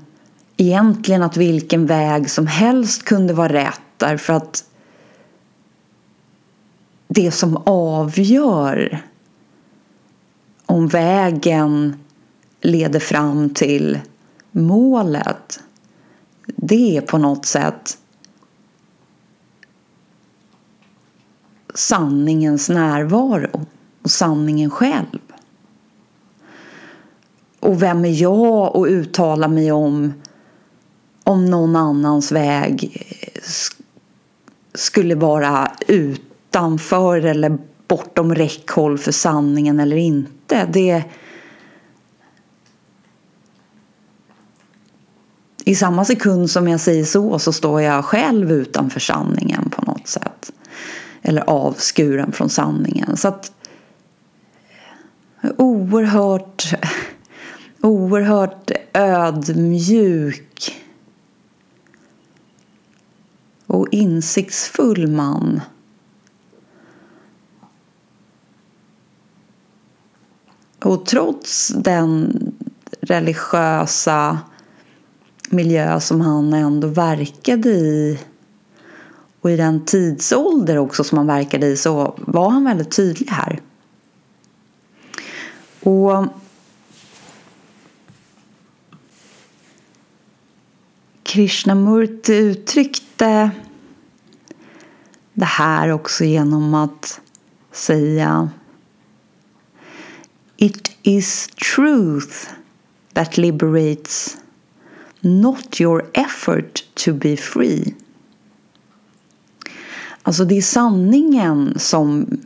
egentligen 0.57 1.23
att 1.23 1.37
vilken 1.37 1.85
väg 1.85 2.29
som 2.29 2.47
helst 2.47 3.03
kunde 3.03 3.33
vara 3.33 3.53
rätt 3.53 3.81
därför 3.97 4.33
att 4.33 4.65
det 7.07 7.31
som 7.31 7.57
avgör 7.65 9.03
om 10.65 10.87
vägen 10.87 12.03
leder 12.61 12.99
fram 12.99 13.53
till 13.53 13.99
målet 14.51 15.59
det 16.45 16.97
är 16.97 17.01
på 17.01 17.17
något 17.17 17.45
sätt 17.45 17.97
sanningens 21.75 22.69
närvaro 22.69 23.65
och 24.01 24.11
sanningen 24.11 24.69
själv. 24.69 25.19
Och 27.59 27.81
vem 27.81 28.05
är 28.05 28.21
jag 28.21 28.77
att 28.77 28.87
uttala 28.87 29.47
mig 29.47 29.71
om 29.71 30.13
om 31.23 31.45
någon 31.45 31.75
annans 31.75 32.31
väg 32.31 33.03
skulle 34.73 35.15
vara 35.15 35.71
utanför 35.87 37.25
eller 37.25 37.57
bortom 37.87 38.35
räckhåll 38.35 38.97
för 38.97 39.11
sanningen 39.11 39.79
eller 39.79 39.97
inte. 39.97 40.69
Det 40.73 41.03
I 45.65 45.75
samma 45.75 46.05
sekund 46.05 46.49
som 46.49 46.67
jag 46.67 46.79
säger 46.79 47.05
så 47.05 47.39
så 47.39 47.53
står 47.53 47.81
jag 47.81 48.05
själv 48.05 48.51
utanför 48.51 48.99
sanningen 48.99 49.69
på 49.69 49.91
något 49.91 50.07
sätt. 50.07 50.51
Eller 51.21 51.41
avskuren 51.41 52.31
från 52.31 52.49
sanningen. 52.49 53.17
Så 53.17 53.27
att 53.27 53.51
oerhört, 55.57 56.73
oerhört 57.81 58.71
ödmjuk 58.93 60.83
och 63.67 63.87
insiktsfull 63.91 65.07
man. 65.07 65.61
Och 70.83 71.05
trots 71.05 71.67
den 71.67 72.39
religiösa 73.01 74.39
miljö 75.49 75.99
som 75.99 76.21
han 76.21 76.53
ändå 76.53 76.87
verkade 76.87 77.69
i 77.69 78.19
och 79.41 79.51
i 79.51 79.55
den 79.55 79.85
tidsålder 79.85 80.77
också 80.77 81.03
som 81.03 81.17
han 81.17 81.27
verkade 81.27 81.67
i 81.67 81.77
så 81.77 82.15
var 82.17 82.49
han 82.49 82.65
väldigt 82.65 82.95
tydlig 82.95 83.27
här. 83.29 83.61
Och 85.83 86.25
Krishnamurti 91.23 92.33
uttryckte 92.33 93.51
det 95.33 95.45
här 95.45 95.89
också 95.89 96.23
genom 96.23 96.73
att 96.73 97.21
säga 97.71 98.49
It 100.57 100.91
is 101.03 101.47
truth 101.47 102.49
that 103.13 103.37
liberates 103.37 104.37
not 105.23 105.81
your 105.81 106.05
effort 106.13 106.83
to 106.93 107.13
be 107.13 107.37
free. 107.37 107.95
Alltså 110.23 110.45
det 110.45 110.57
är 110.57 110.61
sanningen 110.61 111.73
som 111.79 112.37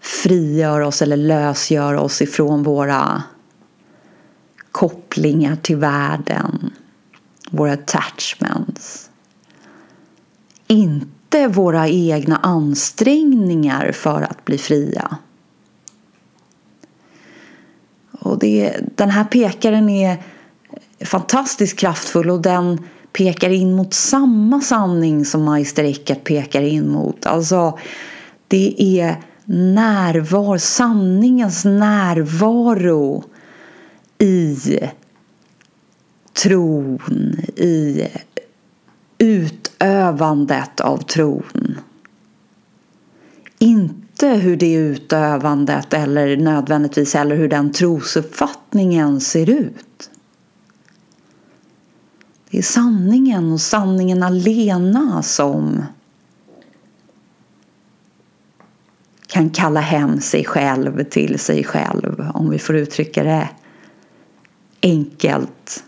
frigör 0.00 0.80
oss 0.80 1.02
eller 1.02 1.16
lösgör 1.16 1.94
oss 1.94 2.22
ifrån 2.22 2.62
våra 2.62 3.22
kopplingar 4.72 5.56
till 5.56 5.76
världen, 5.76 6.70
våra 7.50 7.72
attachments. 7.72 9.10
Inte 10.66 11.48
våra 11.48 11.88
egna 11.88 12.36
ansträngningar 12.36 13.92
för 13.92 14.22
att 14.22 14.44
bli 14.44 14.58
fria. 14.58 15.16
Och 18.10 18.38
det, 18.38 18.80
den 18.96 19.10
här 19.10 19.24
pekaren 19.24 19.88
är 19.88 20.22
fantastiskt 21.04 21.78
kraftfull 21.78 22.30
och 22.30 22.42
den 22.42 22.78
pekar 23.12 23.50
in 23.50 23.72
mot 23.72 23.94
samma 23.94 24.60
sanning 24.60 25.24
som 25.24 25.44
Meister 25.44 25.84
Eckhart 25.84 26.24
pekar 26.24 26.62
in 26.62 26.88
mot. 26.88 27.26
Alltså, 27.26 27.78
det 28.48 29.00
är 29.00 29.16
närvaro, 29.44 30.58
sanningens 30.58 31.64
närvaro 31.64 33.24
i 34.18 34.56
tron, 36.32 36.98
i 37.56 38.08
utövandet 39.18 40.80
av 40.80 40.96
tron. 40.96 41.78
Inte 43.58 44.28
hur 44.28 44.56
det 44.56 44.72
utövandet 44.72 45.94
eller 45.94 46.36
nödvändigtvis 46.36 47.14
eller 47.14 47.36
hur 47.36 47.48
den 47.48 47.72
trosuppfattningen 47.72 49.20
ser 49.20 49.50
ut. 49.50 49.89
Det 52.50 52.58
är 52.58 52.62
sanningen 52.62 53.52
och 53.52 53.60
sanningen 53.60 54.22
alena 54.22 55.22
som 55.22 55.82
kan 59.26 59.50
kalla 59.50 59.80
hem 59.80 60.20
sig 60.20 60.44
själv 60.44 61.04
till 61.04 61.38
sig 61.38 61.64
själv 61.64 62.30
om 62.34 62.50
vi 62.50 62.58
får 62.58 62.76
uttrycka 62.76 63.24
det 63.24 63.48
enkelt 64.82 65.84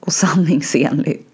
och 0.00 0.12
sanningsenligt. 0.12 1.29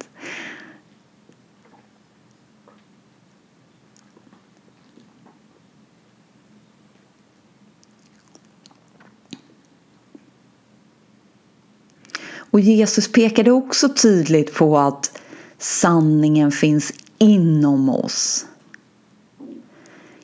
Och 12.56 12.60
Jesus 12.60 13.12
pekade 13.12 13.50
också 13.50 13.88
tydligt 13.88 14.54
på 14.54 14.78
att 14.78 15.18
sanningen 15.58 16.52
finns 16.52 16.92
inom 17.18 17.88
oss. 17.88 18.46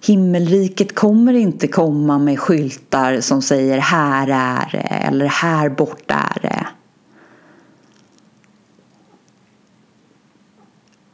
Himmelriket 0.03 0.95
kommer 0.95 1.33
inte 1.33 1.69
komma 1.69 2.19
med 2.19 2.39
skyltar 2.39 3.21
som 3.21 3.43
säger 3.43 3.79
här 3.79 4.29
är 4.29 4.71
det 4.73 4.79
eller 4.79 5.27
här 5.27 5.69
borta 5.69 6.15
är 6.15 6.41
det. 6.43 6.67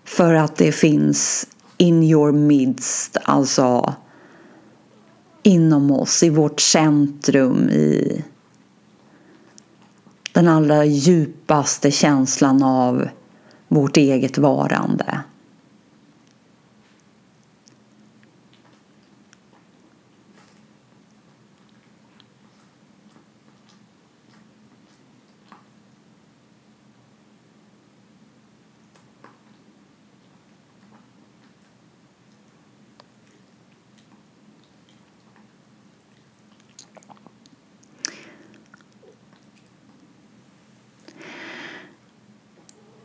För 0.05 0.35
att 0.35 0.57
det 0.57 0.73
finns 0.73 1.47
in 1.77 2.03
your 2.03 2.33
midst, 2.33 3.17
alltså 3.25 3.95
inom 5.43 5.91
oss, 5.91 6.23
i 6.23 6.31
vårt 6.31 6.61
centrum, 6.61 7.69
i 7.71 8.25
den 10.39 10.49
allra 10.49 10.85
djupaste 10.85 11.91
känslan 11.91 12.63
av 12.63 13.09
vårt 13.69 13.97
eget 13.97 14.39
varande. 14.39 15.21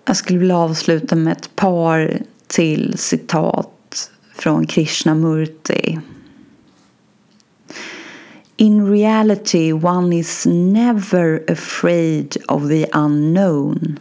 Jag 0.05 0.17
skulle 0.17 0.39
vilja 0.39 0.57
avsluta 0.57 1.15
med 1.15 1.31
ett 1.31 1.55
par 1.55 2.21
till 2.47 2.97
citat 2.97 4.11
från 4.33 4.67
Krishnamurti. 4.67 5.99
In 8.57 8.91
reality 8.91 9.73
one 9.73 10.15
is 10.15 10.45
never 10.45 11.51
afraid 11.51 12.37
of 12.47 12.67
the 12.67 12.85
unknown. 12.93 13.99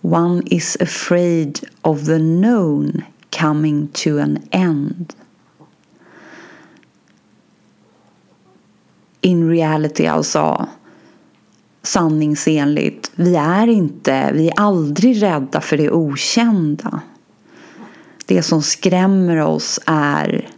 One 0.00 0.42
is 0.46 0.76
afraid 0.80 1.60
of 1.82 2.04
the 2.04 2.18
known 2.18 3.02
coming 3.30 3.88
to 3.88 4.18
an 4.18 4.38
end. 4.50 5.14
In 9.20 9.48
reality 9.48 10.06
alltså 10.06 10.68
sanningsenligt. 11.86 13.10
Vi 13.14 13.34
är 13.36 13.66
inte, 13.66 14.30
vi 14.32 14.48
är 14.48 14.54
aldrig 14.56 15.22
rädda 15.22 15.60
för 15.60 15.76
det 15.76 15.90
okända. 15.90 17.00
Det 18.26 18.42
som 18.42 18.62
skrämmer 18.62 19.40
oss 19.40 19.80
är 19.86 20.48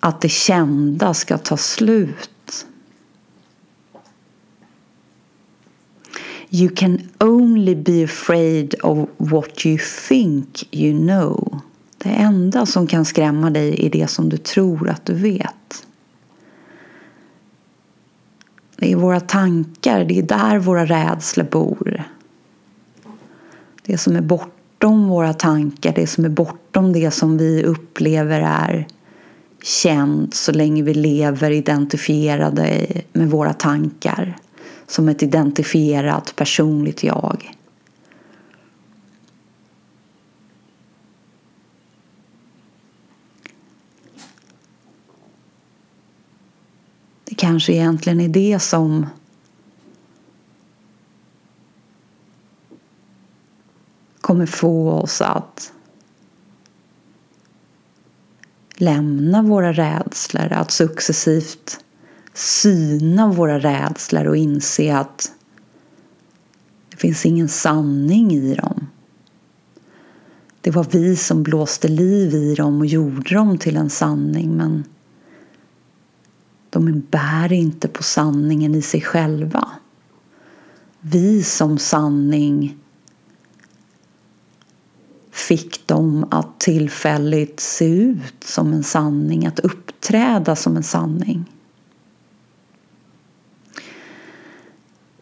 att 0.00 0.20
det 0.20 0.28
kända 0.28 1.14
ska 1.14 1.38
ta 1.38 1.56
slut. 1.56 2.66
You 6.50 6.68
can 6.68 7.00
only 7.20 7.74
be 7.74 8.04
afraid 8.04 8.74
of 8.82 9.08
what 9.16 9.66
you 9.66 9.78
think 10.08 10.74
you 10.74 10.98
know. 10.98 11.60
Det 11.98 12.08
enda 12.08 12.66
som 12.66 12.86
kan 12.86 13.04
skrämma 13.04 13.50
dig 13.50 13.86
är 13.86 13.90
det 13.90 14.10
som 14.10 14.28
du 14.28 14.36
tror 14.36 14.88
att 14.88 15.06
du 15.06 15.14
vet. 15.14 15.85
Det 18.76 18.92
är 18.92 18.96
våra 18.96 19.20
tankar, 19.20 20.04
det 20.04 20.18
är 20.18 20.22
där 20.22 20.58
våra 20.58 20.84
rädslor 20.84 21.44
bor. 21.44 22.02
Det 23.82 23.98
som 23.98 24.16
är 24.16 24.20
bortom 24.20 25.08
våra 25.08 25.32
tankar, 25.32 25.92
det 25.94 26.06
som 26.06 26.24
är 26.24 26.28
bortom 26.28 26.92
det 26.92 27.10
som 27.10 27.38
vi 27.38 27.64
upplever 27.64 28.40
är 28.40 28.86
känt 29.62 30.34
så 30.34 30.52
länge 30.52 30.82
vi 30.82 30.94
lever 30.94 31.50
identifierade 31.50 32.86
med 33.12 33.30
våra 33.30 33.52
tankar 33.52 34.36
som 34.86 35.08
ett 35.08 35.22
identifierat 35.22 36.36
personligt 36.36 37.04
jag. 37.04 37.55
Kanske 47.36 47.72
egentligen 47.72 48.20
är 48.20 48.28
det 48.28 48.62
som 48.62 49.06
kommer 54.20 54.46
få 54.46 54.90
oss 54.90 55.20
att 55.20 55.72
lämna 58.76 59.42
våra 59.42 59.72
rädslor, 59.72 60.52
att 60.52 60.70
successivt 60.70 61.80
syna 62.34 63.32
våra 63.32 63.58
rädslor 63.58 64.26
och 64.26 64.36
inse 64.36 64.96
att 64.96 65.32
det 66.90 66.96
finns 66.96 67.26
ingen 67.26 67.48
sanning 67.48 68.32
i 68.32 68.54
dem. 68.54 68.86
Det 70.60 70.70
var 70.70 70.86
vi 70.90 71.16
som 71.16 71.42
blåste 71.42 71.88
liv 71.88 72.34
i 72.34 72.54
dem 72.54 72.80
och 72.80 72.86
gjorde 72.86 73.34
dem 73.34 73.58
till 73.58 73.76
en 73.76 73.90
sanning 73.90 74.56
men 74.56 74.84
de 76.84 77.00
bär 77.10 77.52
inte 77.52 77.88
på 77.88 78.02
sanningen 78.02 78.74
i 78.74 78.82
sig 78.82 79.00
själva. 79.00 79.68
Vi 81.00 81.42
som 81.42 81.78
sanning 81.78 82.78
fick 85.30 85.86
dem 85.86 86.26
att 86.30 86.60
tillfälligt 86.60 87.60
se 87.60 87.86
ut 87.86 88.44
som 88.44 88.72
en 88.72 88.84
sanning, 88.84 89.46
att 89.46 89.58
uppträda 89.58 90.56
som 90.56 90.76
en 90.76 90.82
sanning. 90.82 91.44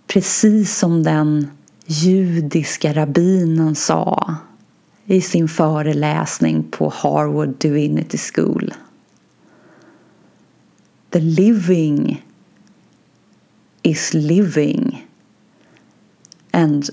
Precis 0.06 0.78
som 0.78 1.02
den 1.02 1.46
judiska 1.86 2.92
rabbinen 2.92 3.74
sa 3.74 4.34
i 5.04 5.20
sin 5.20 5.48
föreläsning 5.48 6.64
på 6.70 6.92
Harvard 6.96 7.54
Divinity 7.58 8.18
School. 8.18 8.74
The 11.14 11.20
living 11.20 12.24
is 13.82 14.14
living 14.14 15.06
and 16.50 16.90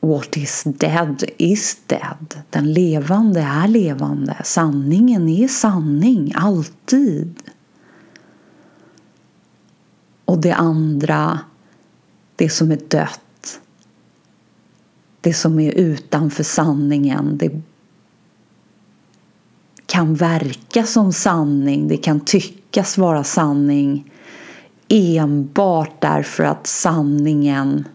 what 0.00 0.36
is 0.36 0.64
dead 0.64 1.24
is 1.38 1.78
dead. 1.86 2.42
Den 2.50 2.72
levande 2.72 3.40
är 3.40 3.68
levande. 3.68 4.36
Sanningen 4.44 5.28
är 5.28 5.48
sanning, 5.48 6.32
alltid. 6.36 7.42
Och 10.24 10.40
det 10.40 10.54
andra, 10.54 11.40
det 12.36 12.48
som 12.48 12.72
är 12.72 12.80
dött 12.88 13.20
det 15.24 15.34
som 15.34 15.60
är 15.60 15.72
utanför 15.72 16.42
sanningen. 16.42 17.38
Det 17.38 17.60
kan 19.94 20.14
verka 20.14 20.84
som 20.84 21.12
sanning, 21.12 21.88
det 21.88 21.96
kan 21.96 22.20
tyckas 22.20 22.98
vara 22.98 23.24
sanning 23.24 24.12
enbart 24.88 26.00
därför 26.00 26.44
att 26.44 26.66
sanningen 26.66 27.88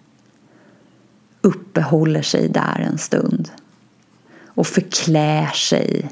uppehåller 1.42 2.22
sig 2.22 2.50
där 2.50 2.80
en 2.92 2.98
stund 2.98 3.52
och 4.46 4.68
förklär 4.68 5.48
sig 5.48 6.12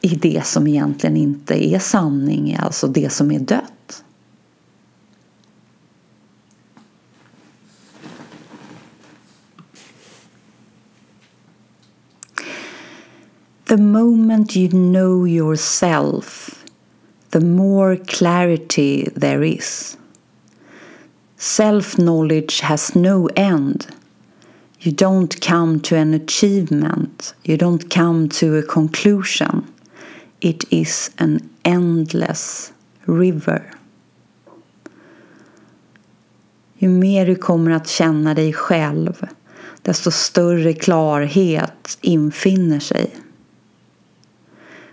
i 0.00 0.08
det 0.08 0.46
som 0.46 0.66
egentligen 0.66 1.16
inte 1.16 1.74
är 1.74 1.78
sanning, 1.78 2.56
alltså 2.60 2.86
det 2.86 3.12
som 3.12 3.32
är 3.32 3.40
dött. 3.40 3.72
The 13.68 13.76
moment 13.76 14.56
you 14.56 14.70
know 14.70 15.26
yourself, 15.26 16.64
the 17.32 17.40
more 17.40 17.96
clarity 17.96 19.10
there 19.14 19.42
is. 19.42 19.98
Self 21.36 21.98
knowledge 21.98 22.60
has 22.60 22.94
no 22.94 23.28
end. 23.36 23.86
You 24.80 24.92
don't 24.92 25.38
come 25.42 25.80
to 25.80 25.96
an 25.96 26.14
achievement, 26.14 27.34
you 27.44 27.58
don't 27.58 27.90
come 27.90 28.30
to 28.40 28.56
a 28.56 28.62
conclusion. 28.62 29.70
It 30.40 30.64
is 30.70 31.10
an 31.18 31.50
endless 31.62 32.72
river. 33.04 33.70
Ju 36.78 36.88
mer 36.88 37.26
du 37.26 37.34
kommer 37.36 37.70
att 37.70 37.88
känna 37.88 38.34
dig 38.34 38.52
själv, 38.52 39.26
desto 39.82 40.10
större 40.10 40.72
klarhet 40.72 41.98
infinner 42.00 42.80
sig 42.80 43.10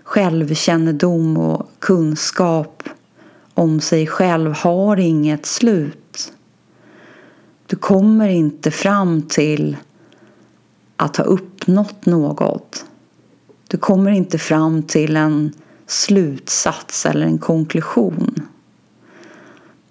självkännedom 0.06 1.38
och 1.38 1.70
kunskap 1.80 2.84
om 3.54 3.80
sig 3.80 4.08
själv 4.08 4.54
har 4.54 4.98
inget 4.98 5.46
slut. 5.46 6.34
Du 7.66 7.76
kommer 7.76 8.30
inte 8.30 8.72
fram 8.72 9.22
till 9.22 9.78
att 10.96 11.18
ha 11.18 11.24
uppnått 11.24 12.06
något. 12.06 12.86
Du 13.68 13.78
kommer 13.78 14.12
inte 14.12 14.38
fram 14.38 14.84
till 14.84 15.16
en 15.18 15.54
slutsats 15.88 17.06
eller 17.06 17.26
en 17.26 17.38
konklusion. 17.38 18.42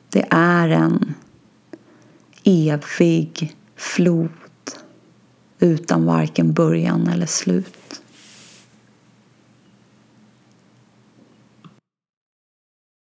Det 0.08 0.26
är 0.30 0.68
en 0.68 1.14
evig 2.44 3.56
flod 3.76 4.30
utan 5.58 6.06
varken 6.06 6.52
början 6.52 7.08
eller 7.08 7.26
slut. 7.26 7.83